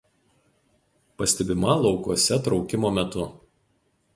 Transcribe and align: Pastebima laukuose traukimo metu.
Pastebima 1.17 1.75
laukuose 1.83 2.41
traukimo 2.49 2.93
metu. 2.99 3.29